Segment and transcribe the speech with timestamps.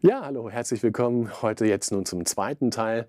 [0.00, 1.28] Ja, hallo, herzlich willkommen.
[1.42, 3.08] Heute jetzt nun zum zweiten Teil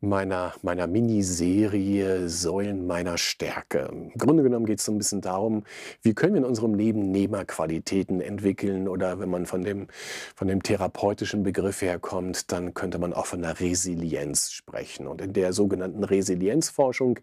[0.00, 3.88] meiner, meiner Miniserie Säulen meiner Stärke.
[3.90, 5.64] Im Grunde genommen geht es so ein bisschen darum,
[6.02, 9.88] wie können wir in unserem Leben Nehmerqualitäten entwickeln oder wenn man von dem,
[10.34, 15.06] von dem therapeutischen Begriff herkommt, dann könnte man auch von der Resilienz sprechen.
[15.06, 17.18] Und in der sogenannten Resilienzforschung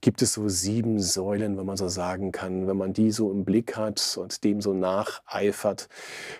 [0.00, 2.66] gibt es so sieben Säulen, wenn man so sagen kann.
[2.66, 5.88] Wenn man die so im Blick hat und dem so nacheifert,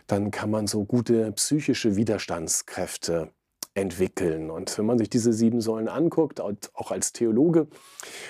[0.07, 3.31] dann kann man so gute psychische Widerstandskräfte
[3.75, 4.51] entwickeln.
[4.51, 7.67] Und wenn man sich diese sieben Säulen anguckt, auch als Theologe,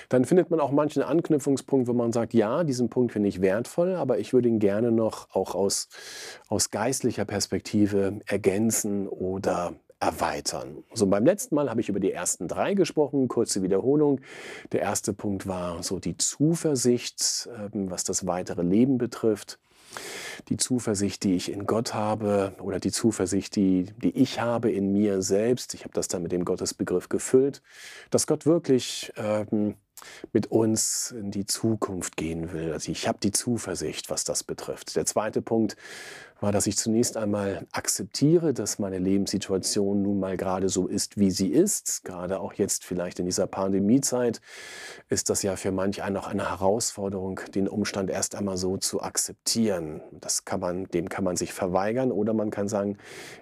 [0.09, 3.95] dann findet man auch manchen Anknüpfungspunkt, wo man sagt, ja, diesen Punkt finde ich wertvoll,
[3.95, 5.87] aber ich würde ihn gerne noch auch aus,
[6.47, 10.83] aus geistlicher Perspektive ergänzen oder erweitern.
[10.93, 14.21] So beim letzten Mal habe ich über die ersten drei gesprochen, kurze Wiederholung.
[14.71, 19.59] Der erste Punkt war so die Zuversicht, ähm, was das weitere Leben betrifft
[20.49, 24.91] die Zuversicht, die ich in Gott habe oder die Zuversicht, die, die ich habe in
[24.91, 25.73] mir selbst.
[25.73, 27.61] Ich habe das dann mit dem Gottesbegriff gefüllt,
[28.09, 29.75] dass Gott wirklich ähm,
[30.33, 32.73] mit uns in die Zukunft gehen will.
[32.73, 34.95] Also ich habe die Zuversicht, was das betrifft.
[34.95, 35.75] Der zweite Punkt
[36.41, 41.31] war, dass ich zunächst einmal akzeptiere, dass meine Lebenssituation nun mal gerade so ist, wie
[41.31, 42.03] sie ist.
[42.03, 44.41] Gerade auch jetzt vielleicht in dieser Pandemiezeit
[45.07, 49.01] ist das ja für manch einen auch eine Herausforderung, den Umstand erst einmal so zu
[49.01, 50.01] akzeptieren.
[50.11, 52.97] Das kann man, dem kann man sich verweigern oder man kann sagen,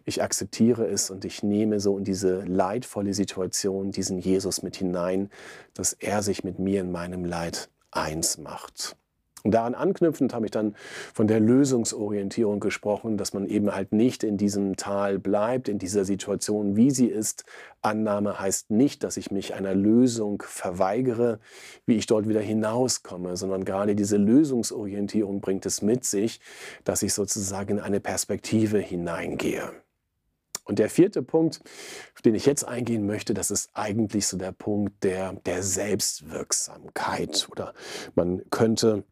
[0.06, 5.30] ich akzeptiere es und ich nehme so in diese leidvolle Situation diesen Jesus mit hinein,
[5.74, 8.96] dass er sich mit mir in meinem Leid eins macht.
[9.44, 10.74] Und daran anknüpfend habe ich dann
[11.14, 16.06] von der Lösungsorientierung gesprochen, dass man eben halt nicht in diesem Tal bleibt, in dieser
[16.06, 17.44] Situation, wie sie ist.
[17.82, 21.40] Annahme heißt nicht, dass ich mich einer Lösung verweigere,
[21.86, 26.40] wie ich dort wieder hinauskomme, sondern gerade diese Lösungsorientierung bringt es mit sich,
[26.86, 29.83] dass ich sozusagen in eine Perspektive hineingehe.
[30.64, 31.62] Und der vierte Punkt,
[32.16, 37.48] auf den ich jetzt eingehen möchte, das ist eigentlich so der Punkt der, der Selbstwirksamkeit.
[37.52, 37.74] Oder
[38.16, 39.04] man könnte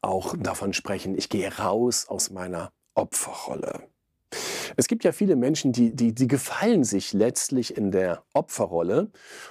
[0.00, 3.88] auch davon sprechen, ich gehe raus aus meiner Opferrolle.
[4.80, 9.10] Es gibt ja viele Menschen, die, die, die gefallen sich letztlich in der Opferrolle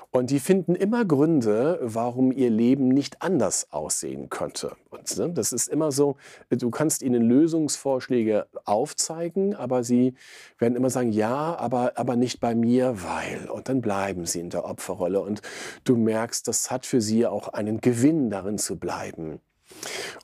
[0.10, 4.78] und die finden immer Gründe, warum ihr Leben nicht anders aussehen könnte.
[4.90, 6.16] Und ne, das ist immer so,
[6.50, 10.14] du kannst ihnen Lösungsvorschläge aufzeigen, aber sie
[10.60, 13.50] werden immer sagen, ja, aber, aber nicht bei mir, weil.
[13.50, 15.42] Und dann bleiben sie in der Opferrolle und
[15.84, 19.42] du merkst, das hat für sie auch einen Gewinn darin zu bleiben.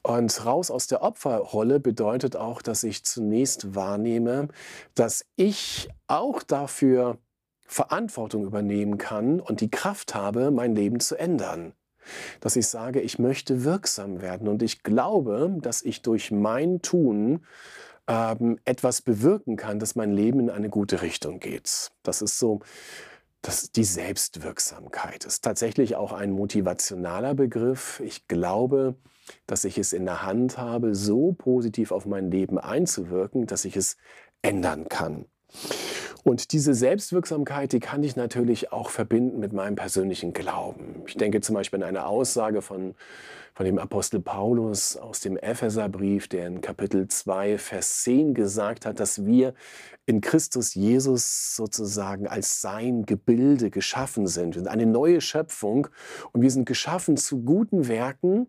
[0.01, 4.49] Und raus aus der Opferrolle bedeutet auch, dass ich zunächst wahrnehme,
[4.95, 7.17] dass ich auch dafür
[7.65, 11.73] Verantwortung übernehmen kann und die Kraft habe, mein Leben zu ändern.
[12.41, 17.45] Dass ich sage, ich möchte wirksam werden und ich glaube, dass ich durch mein Tun
[18.07, 21.91] ähm, etwas bewirken kann, dass mein Leben in eine gute Richtung geht.
[22.03, 22.59] Das ist so
[23.43, 27.99] das die Selbstwirksamkeit ist tatsächlich auch ein motivationaler Begriff.
[27.99, 28.95] Ich glaube,
[29.47, 33.75] dass ich es in der Hand habe, so positiv auf mein Leben einzuwirken, dass ich
[33.75, 33.97] es
[34.41, 35.25] ändern kann.
[36.23, 41.03] Und diese Selbstwirksamkeit, die kann ich natürlich auch verbinden mit meinem persönlichen Glauben.
[41.05, 42.95] Ich denke zum Beispiel an eine Aussage von,
[43.53, 49.01] von dem Apostel Paulus aus dem Epheserbrief, der in Kapitel 2, Vers 10 gesagt hat,
[49.01, 49.53] dass wir
[50.05, 54.55] in Christus Jesus sozusagen als sein Gebilde geschaffen sind.
[54.55, 55.89] Wir sind eine neue Schöpfung
[56.31, 58.47] und wir sind geschaffen zu guten Werken,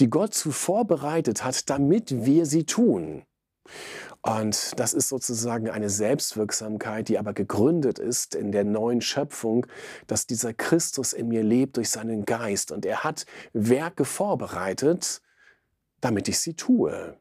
[0.00, 3.24] die Gott zuvor bereitet hat, damit wir sie tun.
[4.22, 9.66] Und das ist sozusagen eine Selbstwirksamkeit, die aber gegründet ist in der neuen Schöpfung,
[10.06, 12.72] dass dieser Christus in mir lebt durch seinen Geist.
[12.72, 15.20] Und er hat Werke vorbereitet,
[16.00, 17.18] damit ich sie tue.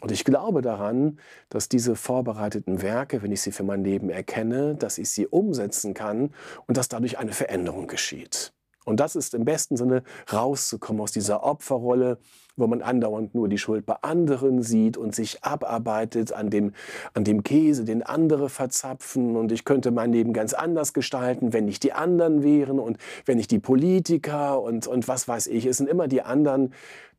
[0.00, 1.20] Und ich glaube daran,
[1.50, 5.94] dass diese vorbereiteten Werke, wenn ich sie für mein Leben erkenne, dass ich sie umsetzen
[5.94, 6.34] kann
[6.66, 8.52] und dass dadurch eine Veränderung geschieht.
[8.84, 10.02] Und das ist im besten Sinne
[10.32, 12.18] rauszukommen aus dieser Opferrolle,
[12.56, 16.72] wo man andauernd nur die Schuld bei anderen sieht und sich abarbeitet an dem,
[17.12, 19.36] an dem Käse, den andere verzapfen.
[19.36, 23.38] Und ich könnte mein Leben ganz anders gestalten, wenn nicht die anderen wären und wenn
[23.38, 25.66] nicht die Politiker und, und was weiß ich.
[25.66, 26.72] Es sind immer die anderen,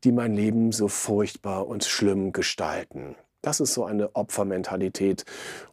[0.04, 3.16] die mein Leben so furchtbar und schlimm gestalten.
[3.42, 5.24] Das ist so eine Opfermentalität.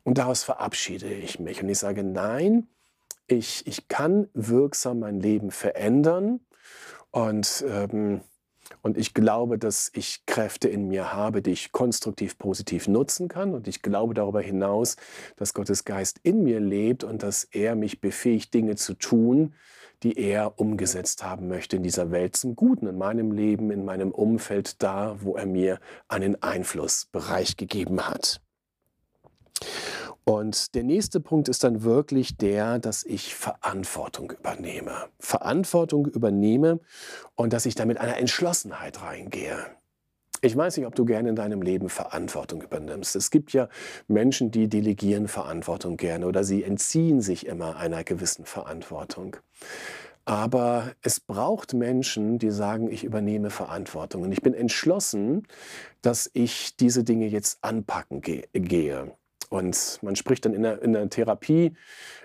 [0.04, 1.64] Und daraus verabschiede ich mich.
[1.64, 2.68] Und ich sage, nein,
[3.34, 6.40] ich, ich kann wirksam mein Leben verändern
[7.12, 8.22] und, ähm,
[8.82, 13.54] und ich glaube, dass ich Kräfte in mir habe, die ich konstruktiv positiv nutzen kann.
[13.54, 14.96] Und ich glaube darüber hinaus,
[15.36, 19.54] dass Gottes Geist in mir lebt und dass er mich befähigt, Dinge zu tun,
[20.02, 24.12] die er umgesetzt haben möchte in dieser Welt zum Guten, in meinem Leben, in meinem
[24.12, 28.42] Umfeld, da, wo er mir einen Einflussbereich gegeben hat.
[30.26, 35.08] Und der nächste Punkt ist dann wirklich der, dass ich Verantwortung übernehme.
[35.20, 36.80] Verantwortung übernehme
[37.36, 39.58] und dass ich da mit einer Entschlossenheit reingehe.
[40.42, 43.16] Ich weiß nicht, ob du gerne in deinem Leben Verantwortung übernimmst.
[43.16, 43.70] Es gibt ja
[44.08, 49.38] Menschen, die delegieren Verantwortung gerne oder sie entziehen sich immer einer gewissen Verantwortung.
[50.26, 54.24] Aber es braucht Menschen, die sagen, ich übernehme Verantwortung.
[54.24, 55.48] Und ich bin entschlossen,
[56.02, 59.14] dass ich diese Dinge jetzt anpacken gehe.
[59.54, 61.74] Und man spricht dann in der, in der Therapie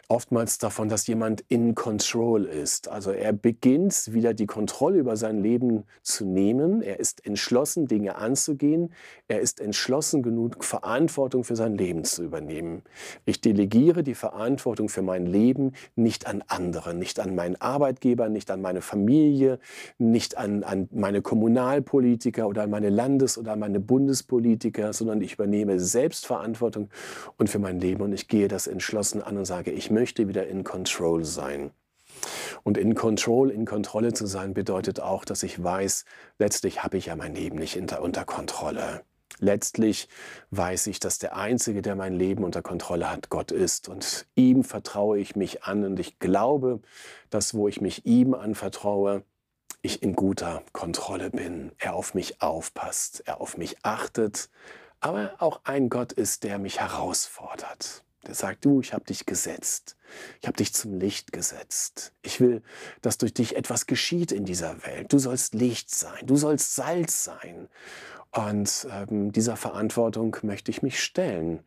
[0.08, 2.88] oftmals davon, dass jemand in Control ist.
[2.88, 6.81] Also er beginnt wieder die Kontrolle über sein Leben zu nehmen.
[6.81, 8.94] Er ist entschlossen, Dinge anzugehen.
[9.28, 12.82] Er ist entschlossen genug, Verantwortung für sein Leben zu übernehmen.
[13.26, 18.50] Ich delegiere die Verantwortung für mein Leben nicht an andere, nicht an meinen Arbeitgeber, nicht
[18.50, 19.58] an meine Familie,
[19.99, 25.34] nicht an, an meine Kommunalpolitiker oder an meine Landes- oder an meine Bundespolitiker, sondern ich
[25.34, 26.88] übernehme Selbstverantwortung
[27.37, 30.46] und für mein Leben und ich gehe das entschlossen an und sage, ich möchte wieder
[30.46, 31.70] in Control sein.
[32.64, 36.04] Und in Control, in Kontrolle zu sein, bedeutet auch, dass ich weiß,
[36.38, 39.02] letztlich habe ich ja mein Leben nicht unter Kontrolle.
[39.40, 40.08] Letztlich
[40.50, 43.88] weiß ich, dass der Einzige, der mein Leben unter Kontrolle hat, Gott ist.
[43.88, 45.84] Und ihm vertraue ich mich an.
[45.84, 46.80] Und ich glaube,
[47.30, 49.22] dass wo ich mich ihm anvertraue,
[49.80, 51.70] ich in guter Kontrolle bin.
[51.78, 54.50] Er auf mich aufpasst, er auf mich achtet,
[55.00, 58.02] aber auch ein Gott ist, der mich herausfordert.
[58.26, 59.97] Der sagt, du, ich habe dich gesetzt.
[60.41, 62.12] Ich habe dich zum Licht gesetzt.
[62.23, 62.62] Ich will,
[63.00, 65.12] dass durch dich etwas geschieht in dieser Welt.
[65.12, 66.26] Du sollst Licht sein.
[66.26, 67.69] Du sollst Salz sein.
[68.32, 71.61] Und ähm, dieser Verantwortung möchte ich mich stellen.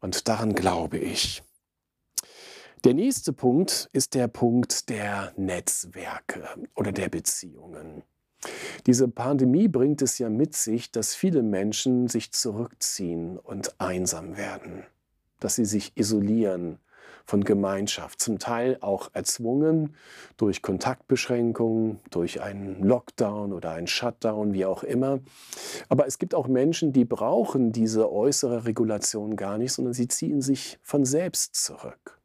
[0.00, 1.42] Und daran glaube ich.
[2.84, 8.04] Der nächste Punkt ist der Punkt der Netzwerke oder der Beziehungen.
[8.86, 14.84] Diese Pandemie bringt es ja mit sich, dass viele Menschen sich zurückziehen und einsam werden
[15.40, 16.78] dass sie sich isolieren
[17.26, 19.96] von Gemeinschaft, zum Teil auch erzwungen
[20.36, 25.18] durch Kontaktbeschränkungen, durch einen Lockdown oder einen Shutdown, wie auch immer.
[25.88, 30.40] Aber es gibt auch Menschen, die brauchen diese äußere Regulation gar nicht, sondern sie ziehen
[30.40, 32.20] sich von selbst zurück.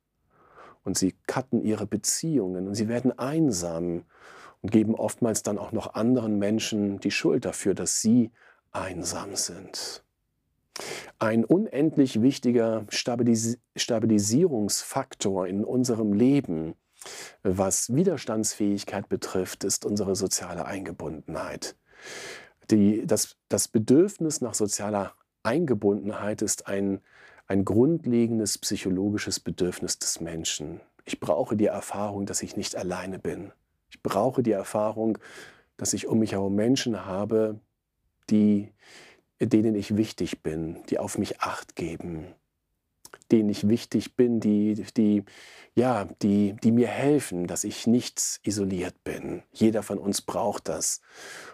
[0.83, 4.03] Und sie cutten ihre Beziehungen und sie werden einsam
[4.61, 8.31] und geben oftmals dann auch noch anderen Menschen die Schuld dafür, dass sie
[8.71, 10.03] einsam sind.
[11.19, 16.75] Ein unendlich wichtiger Stabilis Stabilisierungsfaktor in unserem Leben,
[17.43, 21.75] was Widerstandsfähigkeit betrifft, ist unsere soziale Eingebundenheit.
[22.69, 25.13] Die, das, das Bedürfnis nach sozialer
[25.43, 27.01] Eingebundenheit ist ein,
[27.47, 30.79] ein grundlegendes psychologisches Bedürfnis des Menschen.
[31.05, 33.51] Ich brauche die Erfahrung, dass ich nicht alleine bin.
[33.89, 35.17] Ich brauche die Erfahrung,
[35.77, 37.59] dass ich um mich herum Menschen habe,
[38.29, 38.71] die,
[39.41, 42.27] denen ich wichtig bin, die auf mich acht geben,
[43.31, 45.23] denen ich wichtig bin, die, die,
[45.73, 49.43] ja, die, die mir helfen, dass ich nicht isoliert bin.
[49.51, 51.01] Jeder von uns braucht das.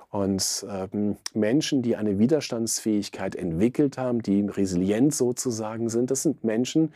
[0.10, 6.94] Und ähm, Menschen, die eine Widerstandsfähigkeit entwickelt haben, die resilient sozusagen sind, das sind Menschen,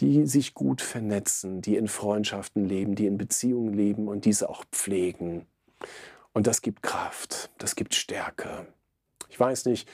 [0.00, 4.64] die sich gut vernetzen, die in Freundschaften leben, die in Beziehungen leben und diese auch
[4.70, 5.46] pflegen.
[6.32, 8.66] Und das gibt Kraft, das gibt Stärke.
[9.28, 9.88] Ich weiß nicht,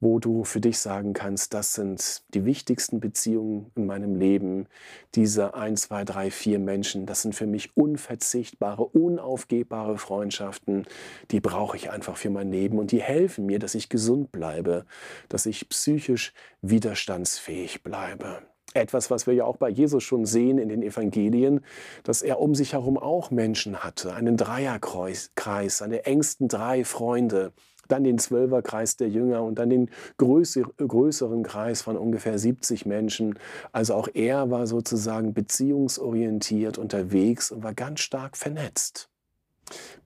[0.00, 4.66] wo du für dich sagen kannst, das sind die wichtigsten Beziehungen in meinem Leben.
[5.14, 10.86] Diese ein, zwei, drei, vier Menschen, das sind für mich unverzichtbare, unaufgebbare Freundschaften.
[11.30, 14.86] Die brauche ich einfach für mein Leben und die helfen mir, dass ich gesund bleibe,
[15.28, 16.32] dass ich psychisch
[16.62, 18.49] widerstandsfähig bleibe.
[18.72, 21.64] Etwas, was wir ja auch bei Jesus schon sehen in den Evangelien,
[22.04, 25.32] dass er um sich herum auch Menschen hatte, einen Dreierkreis,
[25.68, 27.52] seine engsten drei Freunde,
[27.88, 33.36] dann den Zwölferkreis der Jünger und dann den größeren Kreis von ungefähr 70 Menschen.
[33.72, 39.10] Also auch er war sozusagen beziehungsorientiert unterwegs und war ganz stark vernetzt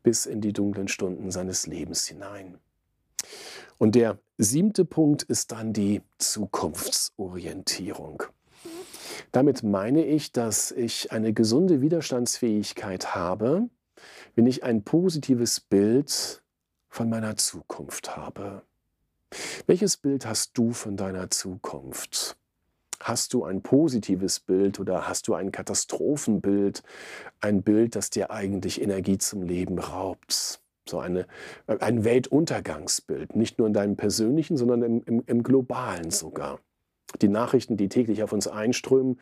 [0.02, 2.58] bis in die dunklen Stunden seines Lebens hinein.
[3.78, 8.24] Und der siebte Punkt ist dann die Zukunftsorientierung.
[9.34, 13.68] Damit meine ich, dass ich eine gesunde Widerstandsfähigkeit habe,
[14.36, 16.44] wenn ich ein positives Bild
[16.88, 18.62] von meiner Zukunft habe.
[19.66, 22.36] Welches Bild hast du von deiner Zukunft?
[23.00, 26.84] Hast du ein positives Bild oder hast du ein Katastrophenbild,
[27.40, 30.60] ein Bild, das dir eigentlich Energie zum Leben raubt?
[30.88, 31.26] So eine,
[31.66, 36.60] ein Weltuntergangsbild, nicht nur in deinem persönlichen, sondern im, im, im globalen sogar.
[37.22, 39.20] Die Nachrichten, die täglich auf uns einströmen,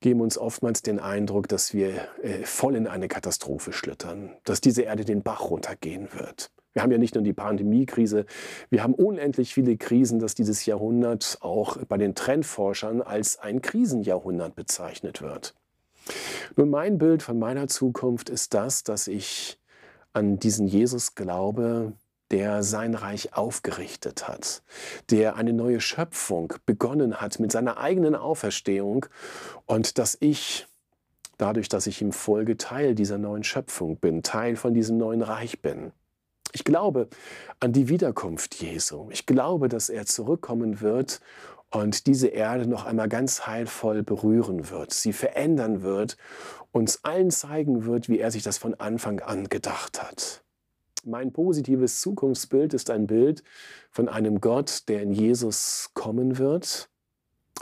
[0.00, 4.82] geben uns oftmals den Eindruck, dass wir äh, voll in eine Katastrophe schlittern, dass diese
[4.82, 6.50] Erde den Bach runtergehen wird.
[6.74, 8.26] Wir haben ja nicht nur die Pandemiekrise,
[8.70, 14.54] wir haben unendlich viele Krisen, dass dieses Jahrhundert auch bei den Trendforschern als ein Krisenjahrhundert
[14.54, 15.54] bezeichnet wird.
[16.56, 19.58] Nun, mein Bild von meiner Zukunft ist das, dass ich
[20.12, 21.92] an diesen Jesus glaube,
[22.30, 24.62] der sein Reich aufgerichtet hat,
[25.10, 29.06] der eine neue Schöpfung begonnen hat mit seiner eigenen Auferstehung
[29.66, 30.66] und dass ich
[31.38, 35.62] dadurch, dass ich ihm folge, Teil dieser neuen Schöpfung bin, Teil von diesem neuen Reich
[35.62, 35.92] bin.
[36.52, 37.08] Ich glaube
[37.60, 39.08] an die Wiederkunft Jesu.
[39.10, 41.20] Ich glaube, dass er zurückkommen wird
[41.70, 46.16] und diese Erde noch einmal ganz heilvoll berühren wird, sie verändern wird,
[46.72, 50.42] uns allen zeigen wird, wie er sich das von Anfang an gedacht hat.
[51.04, 53.42] Mein positives Zukunftsbild ist ein Bild
[53.90, 56.88] von einem Gott, der in Jesus kommen wird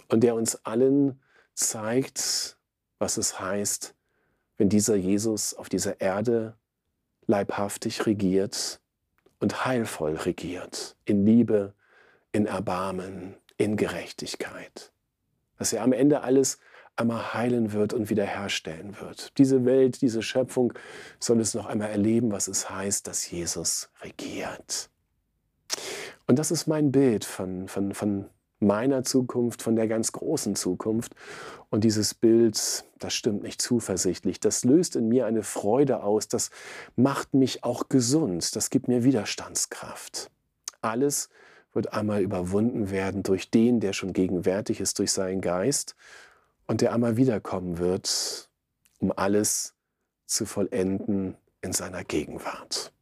[0.09, 1.21] und der uns allen
[1.55, 2.57] zeigt,
[2.99, 3.95] was es heißt,
[4.57, 6.57] wenn dieser Jesus auf dieser Erde
[7.27, 8.81] leibhaftig regiert
[9.41, 11.75] und heilvoll regiert, in Liebe,
[12.33, 14.93] in Erbarmen, in Gerechtigkeit.
[15.59, 16.59] Dass er am Ende alles
[16.97, 19.37] einmal heilen wird und wiederherstellen wird.
[19.39, 20.73] Diese Welt, diese Schöpfung
[21.21, 24.91] soll es noch einmal erleben, was es heißt, dass Jesus regiert.
[26.27, 28.27] Und das ist mein Bild von, von, von
[28.59, 31.15] meiner Zukunft, von der ganz großen Zukunft.
[31.71, 34.41] Und dieses Bild, das stimmt nicht zuversichtlich.
[34.41, 36.29] Das löst in mir eine Freude aus.
[36.29, 36.51] Das
[36.97, 38.57] macht mich auch gesund.
[38.57, 40.31] Das gibt mir Widerstandskraft.
[40.81, 41.29] Alles
[41.73, 45.95] wird einmal überwunden werden durch den, der schon gegenwärtig ist, durch seinen Geist
[46.67, 48.49] und der einmal wiederkommen wird,
[48.99, 49.75] um alles
[50.27, 52.93] zu vollenden in seiner Gegenwart.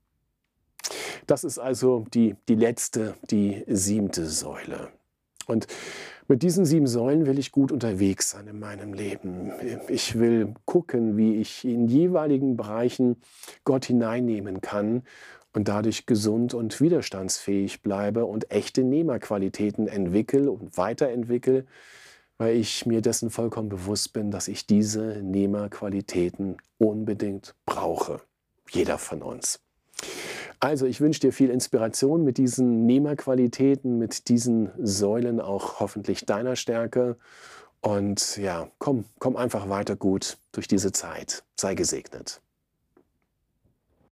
[1.27, 4.91] Das ist also die, die letzte, die siebte Säule.
[5.47, 5.67] Und
[6.27, 9.53] mit diesen sieben Säulen will ich gut unterwegs sein in meinem Leben.
[9.89, 13.17] Ich will gucken, wie ich in jeweiligen Bereichen
[13.65, 15.03] Gott hineinnehmen kann
[15.53, 21.67] und dadurch gesund und widerstandsfähig bleibe und echte Nehmerqualitäten entwickle und weiterentwickle,
[22.45, 28.21] weil ich mir dessen vollkommen bewusst bin, dass ich diese Nehmerqualitäten unbedingt brauche.
[28.71, 29.61] Jeder von uns.
[30.61, 36.55] Also ich wünsche dir viel Inspiration mit diesen Nehmerqualitäten, mit diesen Säulen auch hoffentlich deiner
[36.55, 37.17] Stärke.
[37.81, 41.45] Und ja, komm, komm einfach weiter gut durch diese Zeit.
[41.57, 42.43] Sei gesegnet.